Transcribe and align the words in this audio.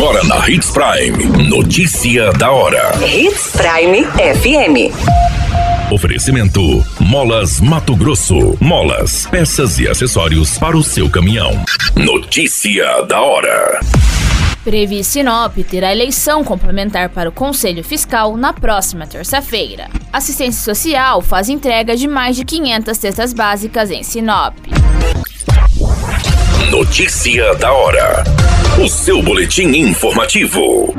Agora 0.00 0.24
na 0.24 0.48
Hits 0.48 0.70
Prime. 0.70 1.46
Notícia 1.46 2.32
da 2.32 2.50
hora. 2.50 2.90
Hits 3.06 3.52
Prime 3.52 4.02
FM. 4.06 5.92
Oferecimento: 5.92 6.82
Molas 6.98 7.60
Mato 7.60 7.94
Grosso. 7.94 8.56
Molas, 8.58 9.26
peças 9.26 9.78
e 9.78 9.86
acessórios 9.86 10.56
para 10.56 10.74
o 10.74 10.82
seu 10.82 11.10
caminhão. 11.10 11.50
Notícia 11.94 13.02
da 13.02 13.20
hora. 13.20 13.78
Previ 14.64 15.04
Sinop 15.04 15.54
terá 15.68 15.92
eleição 15.92 16.42
complementar 16.42 17.10
para 17.10 17.28
o 17.28 17.32
Conselho 17.32 17.84
Fiscal 17.84 18.38
na 18.38 18.54
próxima 18.54 19.06
terça-feira. 19.06 19.90
Assistência 20.10 20.62
Social 20.74 21.20
faz 21.20 21.50
entrega 21.50 21.94
de 21.94 22.08
mais 22.08 22.36
de 22.36 22.44
500 22.46 22.96
cestas 22.96 23.34
básicas 23.34 23.90
em 23.90 24.02
Sinop. 24.02 24.54
Notícia 26.68 27.54
da 27.54 27.72
hora. 27.72 28.22
O 28.78 28.88
seu 28.88 29.22
boletim 29.22 29.68
informativo. 29.68 30.94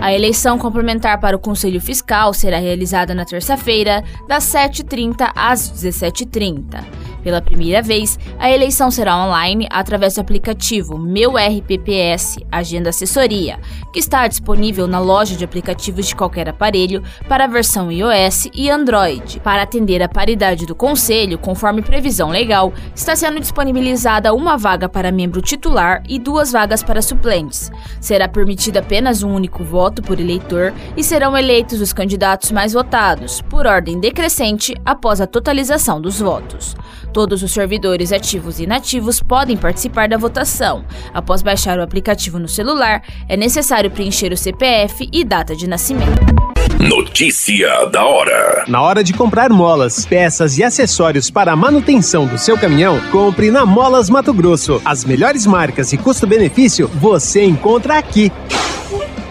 A 0.00 0.12
eleição 0.12 0.58
complementar 0.58 1.18
para 1.18 1.34
o 1.34 1.40
Conselho 1.40 1.80
Fiscal 1.80 2.32
será 2.32 2.58
realizada 2.58 3.12
na 3.14 3.24
terça-feira, 3.24 4.04
das 4.28 4.44
7h30 4.44 5.32
às 5.34 5.72
17h30. 5.72 6.84
Pela 7.22 7.42
primeira 7.42 7.82
vez, 7.82 8.18
a 8.38 8.50
eleição 8.50 8.90
será 8.90 9.16
online 9.16 9.66
através 9.70 10.14
do 10.14 10.20
aplicativo 10.20 10.98
Meu 10.98 11.36
RPPS 11.36 12.38
Agenda 12.50 12.90
Assessoria, 12.90 13.58
que 13.92 13.98
está 13.98 14.26
disponível 14.26 14.86
na 14.86 14.98
loja 14.98 15.36
de 15.36 15.44
aplicativos 15.44 16.06
de 16.06 16.16
qualquer 16.16 16.48
aparelho 16.48 17.02
para 17.28 17.44
a 17.44 17.48
versão 17.48 17.92
iOS 17.92 18.48
e 18.54 18.70
Android. 18.70 19.40
Para 19.40 19.62
atender 19.62 20.02
a 20.02 20.08
paridade 20.08 20.66
do 20.66 20.74
Conselho, 20.74 21.38
conforme 21.38 21.82
previsão 21.82 22.30
legal, 22.30 22.72
está 22.94 23.14
sendo 23.14 23.40
disponibilizada 23.40 24.32
uma 24.32 24.56
vaga 24.56 24.88
para 24.88 25.12
membro 25.12 25.42
titular 25.42 26.02
e 26.08 26.18
duas 26.18 26.52
vagas 26.52 26.82
para 26.82 27.02
suplentes. 27.02 27.70
Será 28.00 28.28
permitido 28.28 28.78
apenas 28.78 29.22
um 29.22 29.34
único 29.34 29.62
voto 29.62 30.02
por 30.02 30.18
eleitor 30.18 30.72
e 30.96 31.04
serão 31.04 31.36
eleitos 31.36 31.80
os 31.80 31.92
candidatos 31.92 32.50
mais 32.50 32.72
votados, 32.72 33.40
por 33.42 33.66
ordem 33.66 33.98
decrescente, 34.00 34.74
após 34.84 35.20
a 35.20 35.26
totalização 35.26 36.00
dos 36.00 36.20
votos. 36.20 36.76
Todos 37.12 37.42
os 37.42 37.52
servidores 37.52 38.12
ativos 38.12 38.58
e 38.58 38.64
inativos 38.64 39.20
podem 39.20 39.56
participar 39.56 40.08
da 40.08 40.16
votação. 40.16 40.84
Após 41.12 41.42
baixar 41.42 41.78
o 41.78 41.82
aplicativo 41.82 42.38
no 42.38 42.48
celular, 42.48 43.02
é 43.28 43.36
necessário 43.36 43.90
preencher 43.90 44.32
o 44.32 44.36
CPF 44.36 45.08
e 45.12 45.24
data 45.24 45.54
de 45.56 45.68
nascimento. 45.68 46.20
Notícia 46.78 47.86
da 47.86 48.04
hora. 48.04 48.64
Na 48.66 48.80
hora 48.80 49.04
de 49.04 49.12
comprar 49.12 49.50
molas, 49.50 50.06
peças 50.06 50.56
e 50.56 50.64
acessórios 50.64 51.30
para 51.30 51.52
a 51.52 51.56
manutenção 51.56 52.26
do 52.26 52.38
seu 52.38 52.56
caminhão, 52.56 52.98
compre 53.10 53.50
na 53.50 53.66
Molas 53.66 54.08
Mato 54.08 54.32
Grosso. 54.32 54.80
As 54.82 55.04
melhores 55.04 55.44
marcas 55.44 55.92
e 55.92 55.98
custo-benefício 55.98 56.88
você 56.88 57.44
encontra 57.44 57.98
aqui. 57.98 58.32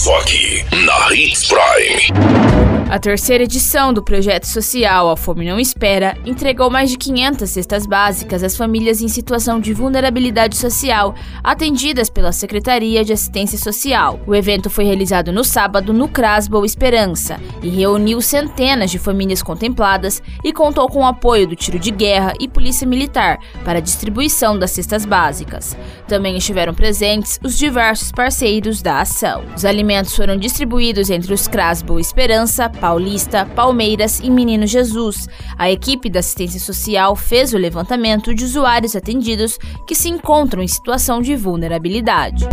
Só 0.00 0.16
aqui, 0.16 0.64
na 0.86 1.14
Hits 1.14 1.46
Prime. 1.46 2.70
A 2.88 2.98
terceira 2.98 3.44
edição 3.44 3.92
do 3.92 4.02
projeto 4.02 4.46
social 4.46 5.10
A 5.10 5.16
Fome 5.16 5.44
Não 5.44 5.60
Espera 5.60 6.16
entregou 6.26 6.68
mais 6.68 6.90
de 6.90 6.98
500 6.98 7.48
cestas 7.48 7.86
básicas 7.86 8.42
às 8.42 8.56
famílias 8.56 9.00
em 9.00 9.06
situação 9.06 9.60
de 9.60 9.72
vulnerabilidade 9.72 10.56
social, 10.56 11.14
atendidas 11.44 12.10
pela 12.10 12.32
Secretaria 12.32 13.04
de 13.04 13.12
Assistência 13.12 13.58
Social. 13.58 14.18
O 14.26 14.34
evento 14.34 14.68
foi 14.68 14.84
realizado 14.86 15.32
no 15.32 15.44
sábado 15.44 15.92
no 15.92 16.08
Crasbow 16.08 16.64
Esperança 16.64 17.38
e 17.62 17.68
reuniu 17.68 18.20
centenas 18.20 18.90
de 18.90 18.98
famílias 18.98 19.40
contempladas 19.40 20.20
e 20.42 20.52
contou 20.52 20.88
com 20.88 21.00
o 21.00 21.06
apoio 21.06 21.46
do 21.46 21.54
Tiro 21.54 21.78
de 21.78 21.92
Guerra 21.92 22.32
e 22.40 22.48
Polícia 22.48 22.86
Militar 22.86 23.38
para 23.64 23.78
a 23.78 23.82
distribuição 23.82 24.58
das 24.58 24.72
cestas 24.72 25.04
básicas. 25.04 25.76
Também 26.08 26.36
estiveram 26.36 26.74
presentes 26.74 27.38
os 27.44 27.56
diversos 27.56 28.10
parceiros 28.10 28.82
da 28.82 29.02
ação. 29.02 29.44
Os 29.54 29.64
alimentos 29.64 29.89
foram 30.14 30.36
distribuídos 30.36 31.10
entre 31.10 31.34
os 31.34 31.48
Crasbow 31.48 31.98
Esperança, 31.98 32.68
Paulista, 32.68 33.44
Palmeiras 33.44 34.20
e 34.20 34.30
Menino 34.30 34.64
Jesus. 34.64 35.26
A 35.58 35.68
equipe 35.68 36.08
da 36.08 36.20
assistência 36.20 36.60
social 36.60 37.16
fez 37.16 37.52
o 37.52 37.58
levantamento 37.58 38.32
de 38.32 38.44
usuários 38.44 38.94
atendidos 38.94 39.58
que 39.88 39.94
se 39.96 40.08
encontram 40.08 40.62
em 40.62 40.68
situação 40.68 41.20
de 41.20 41.34
vulnerabilidade. 41.34 42.46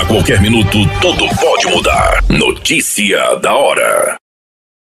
A 0.00 0.04
qualquer 0.06 0.40
minuto, 0.42 0.78
tudo 1.00 1.28
pode 1.36 1.66
mudar. 1.68 2.24
Notícia 2.28 3.36
da 3.36 3.54
hora. 3.54 4.16